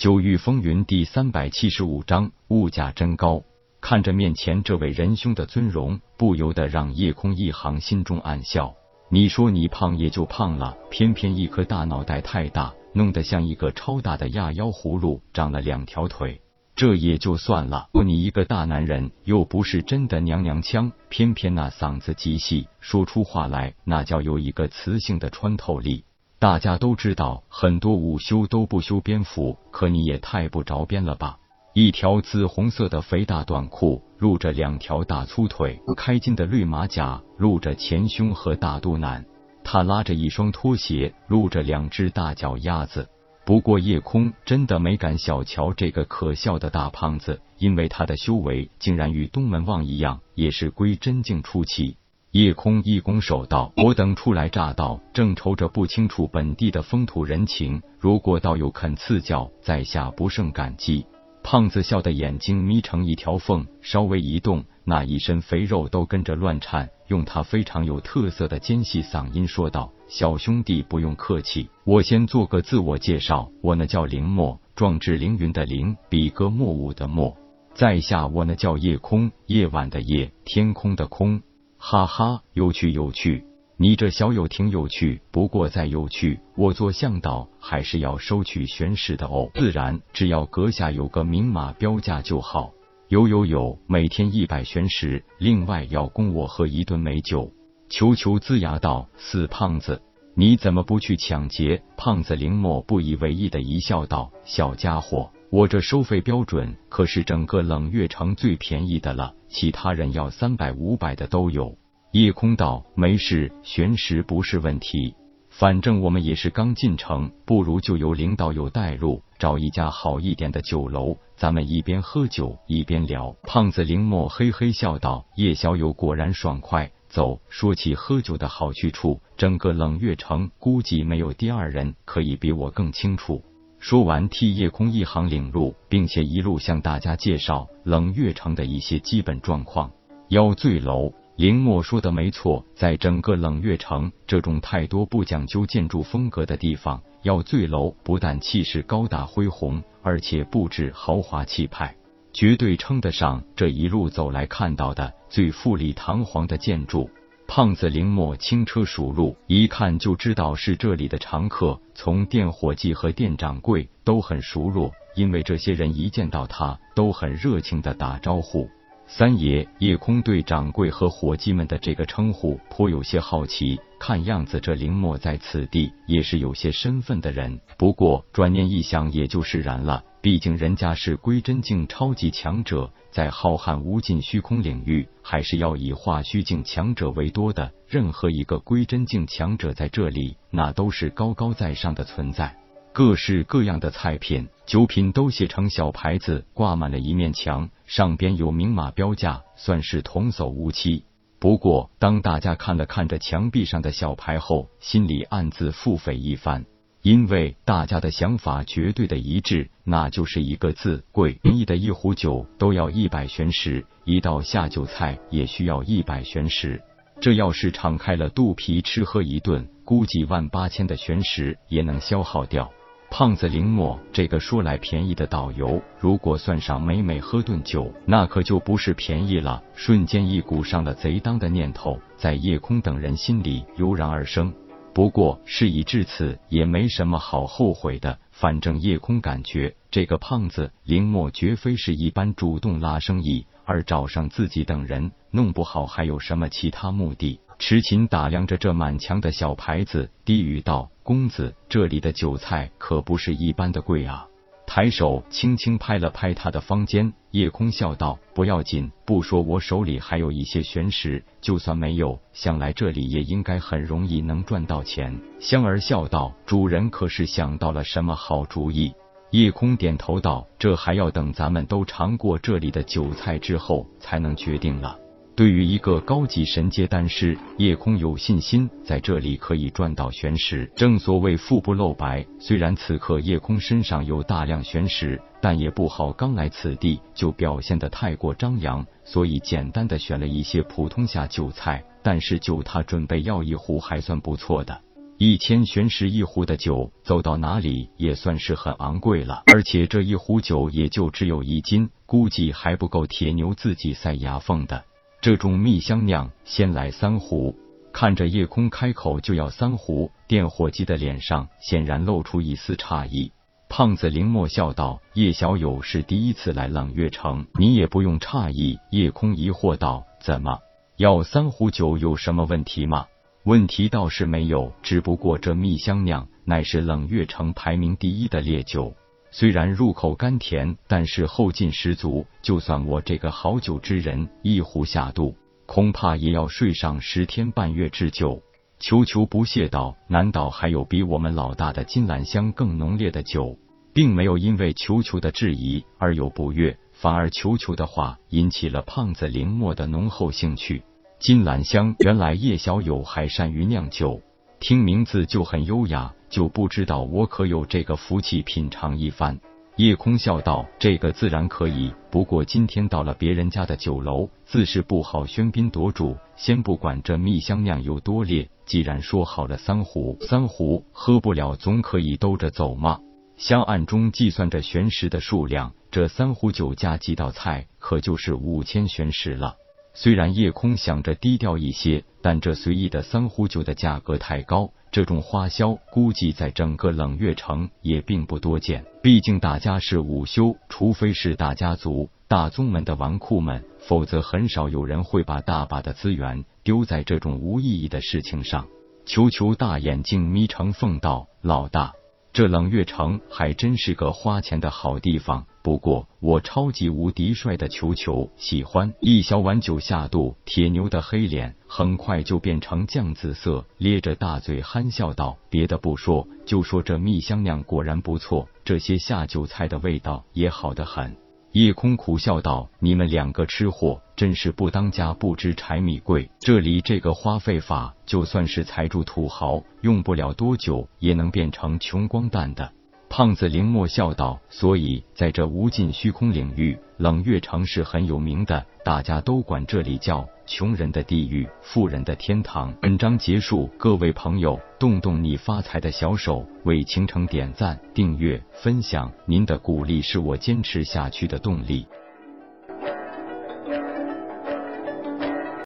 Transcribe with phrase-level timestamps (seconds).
[0.00, 3.42] 九域风云第三百七十五章，物价真高。
[3.82, 8.74] 看着面前这位仁兄的尊容，不由得让夜空一行心中暗笑。
[9.10, 16.40] 你说你胖也就胖了，偏偏一颗大脑袋太大，弄得像一个超大的压腰葫芦，长了两条腿。
[16.74, 26.04] 这也就算了，你一个大男人，又不是真的娘娘腔，偏偏那嗓子极细，说出话来那叫有一个磁性的穿透力。
[26.40, 31.36] 大家都知道，很多午休都不修边幅，可你也太不着边了吧！
[31.74, 39.22] 一条紫红色的肥大短裤，露着两条大粗腿；开襟的绿马甲，露着前胸和大肚腩。
[39.62, 43.06] 他拉着一双拖鞋，露着两只大脚丫子。
[43.44, 51.98] 不过夜空真的没敢小瞧这个可笑的大胖子，因为他的修为竟然与东门望一样，也是归真境初期。
[52.32, 57.82] 夜空一拱手道：“我等初来乍到，正愁着不清楚本地的风土人情。
[57.98, 61.04] 如果道友肯赐教，在下不胜感激。”
[61.42, 66.88] 胖子笑的眼睛眯成一条缝，稍微一动，那一身肥肉都跟着乱颤。
[67.08, 77.36] 用他非常有特色的尖细嗓音说道：“小兄弟不用客气，我先做个自我介绍，我呢叫林墨，壮志凌云的凌，笔歌墨舞的墨。
[77.74, 81.42] 在下我呢叫夜空，夜晚的夜，天空的空。”
[81.82, 83.42] 哈哈，有趣有趣，
[83.78, 85.22] 你这小友挺有趣。
[85.30, 89.50] 不过再有趣，我做向导还是要收取玄石的哦。
[89.54, 92.70] 自然，只要阁下有个明码标价就好。
[93.08, 97.50] 有有有，每天一百玄石，另外要供我喝一顿美酒。
[97.88, 100.02] 球球龇牙道：“死胖子，
[100.34, 111.76] 你怎么不去抢劫？”胖子林墨不以为意的一笑道：“小家伙。”我这收费标准可是整个冷月城最便宜的了，其他人要三百五百的都有。
[112.12, 115.12] 夜空道没事，玄石不是问题，
[115.48, 123.34] 反正我们也是刚进城，不如就由领导有带路，找一家好一点的酒楼，咱们一边喝酒一边聊。
[123.42, 133.42] 胖子林墨嘿嘿笑道：“叶小友果然爽快。”走，说起喝酒的好去处，整个冷月城估计没有第二人可以比我更清楚。
[133.80, 139.90] 说完，替夜空一行领路，并且一路向大家介绍冷月城的一些基本状况。
[140.28, 151.96] 妖醉楼，林墨说的没错，在整个冷月城这种太多不讲究建筑风格的地方，妖醉楼不但气势高大恢宏，而且布置豪华气派，
[152.34, 157.08] 绝对称得上这一路走来看到的最富丽堂皇的建筑。
[157.52, 161.76] 胖子林墨轻车熟路，一看就知道是这里的常客。
[161.96, 168.70] 从店伙计和店掌柜都很熟络，因为这些人一见到他都很热情的打招呼。
[169.08, 177.58] 三爷夜空对掌柜和伙计们的这个称呼颇有些好奇，看样子这林墨在此地也是有些身份的人。
[177.76, 180.04] 不过转念一想，也就释然了。
[180.22, 187.72] 毕竟人家是归真境超级强者，在浩瀚无尽虚空领域，还是要以化虚境强者为多的。
[187.88, 192.54] 任何一个归真境强者在这里，那都是高高在上的存在。
[192.92, 201.04] 各式各样的菜品、酒品都写成小牌子，挂满了一面墙，上边有明码标价，算是童叟无欺。
[201.38, 206.66] 不过，当大家看了看这墙壁上的小牌后，心里暗自腹诽一番。
[207.02, 211.32] 因为大家的想法绝对的一致，那就是一个字贵。
[211.42, 216.82] 便宜的一壶酒都要一百玄石，一道下酒菜也需要一百玄石。
[217.20, 222.70] 这要是敞开了肚皮吃喝一顿，估计万八千的玄石也能消耗掉。
[223.10, 229.62] 胖子林墨这个说来便宜的导游，如果算上每每喝顿酒，那可就不是便宜了。
[229.74, 234.52] 瞬间一股上了贼当的念头在夜空等人心里油然而生。
[234.92, 238.18] 不过事已至此，也没什么好后悔的。
[238.32, 247.38] 反正夜空感觉这个胖子林墨绝非是一般主动拉生意，而找上自己等人，弄不好还有什么其他目的。
[247.58, 254.26] 迟琴打量着这满墙的小牌子，低语道：“公子，这里的酒菜可不是一般的贵啊。”
[254.72, 268.94] 抬手轻轻拍了拍他的方肩，夜空笑道：“不要紧，不说我手里还有一些玄石，就算没有，想来这里也应该很容易能赚到钱。”香儿笑道：“主人可是想到了什么好主意？”
[269.32, 274.96] 夜空点头道：“这还要等咱们都尝过这里的酒菜之后，才能决定了。”
[275.40, 280.70] 对于一个高级神阶丹师，叶空有信心在这里可以赚到玄石。
[280.76, 291.82] 正所谓富不露白，虽然此刻叶空身上有大量玄石，但也不好刚来此地就表现的太过张扬，所以简单的选了一些普通下酒菜。
[292.02, 294.78] 但是就他准备要一壶还算不错的。
[295.16, 299.44] 一千玄石一壶的酒，走到哪里也算是很昂贵了。
[299.46, 304.84] 而且这一壶酒也就只有一斤，估计还不够铁牛自己塞牙缝的。
[305.22, 307.54] 这种蜜香酿，先来三壶。
[307.92, 313.30] 看着叶空开口就要三壶，店伙计的脸上显然露出一丝诧异。
[313.68, 320.58] 胖子林默笑道：“叶小友是第一次来冷月城，你也不用诧异。”叶空疑惑道：“怎么
[320.96, 321.98] 要三壶酒？
[321.98, 323.04] 有什么问题吗？”
[323.44, 328.94] 问题倒是没有，只不过这蜜香酿乃是冷月城排名第一的烈酒，
[329.32, 332.26] 虽然入口甘甜，但是后劲十足。
[332.42, 335.36] 就算我这个好酒之人一壶下肚，
[335.66, 338.42] 恐怕也要睡上十天半月之久。
[338.78, 343.58] 球球不屑道：“难道还有比我们老大的金兰香更浓烈的酒？”
[343.92, 350.84] 并没有因为球球的质疑而有不悦，反而球球的话引起了胖子林默的浓厚兴趣。
[351.18, 354.22] 金兰香，原来叶小友还善于酿酒，
[354.60, 359.40] 听名字就很优雅，就不知道我可有这个福气品尝一番。
[359.76, 366.14] 叶空笑道：“这个自然可以，不过今天到了别人家的酒楼，自是不好喧宾夺主。
[366.36, 373.00] 先不管这蜜香酿有多烈，既然说好了三壶，三壶喝不了，总可以兜着走嘛。
[373.38, 379.54] 香案中计算着玄石的数量，这三壶酒加几道菜，可就是五千玄石了。”
[379.92, 388.84] 虽然夜空想着低调一些，但这随意的三壶酒的价格太高，这种花销估计在整个冷月城也并不多见。
[389.02, 398.68] 毕竟大家是午休，除非是大家族、大宗门的纨绔们，否则很少有人会把大把的资源丢在这种无意义的事情上。
[399.06, 401.92] 球球大眼睛眯成缝道：“老大。”
[402.32, 405.46] 这冷月城还真是个花钱的好地方。
[405.62, 421.14] 不过我超级无敌帅的球球喜欢一小碗酒下肚，铁牛的黑脸很快就变成酱紫色，咧着大嘴憨笑道：“别的不说，就说这蜜香酿果然不错，这些下酒菜的味道也好得很。”
[421.52, 426.30] 叶空苦笑道：“你们两个吃货，真是不当家不知柴米贵。
[426.38, 432.72] 这里这个花费法，就算是财主土豪，用不了多久也能变成穷光蛋的。”
[433.12, 451.88] 胖子林默笑道：“所以在这无尽虚空领域，冷月城是很有名的，大家都管这里叫穷人的地狱，富人的天堂。”本章结束，各位朋友，动动你发财的小手，为倾城点赞、订阅、分享，您的鼓励是我坚持下去的动力。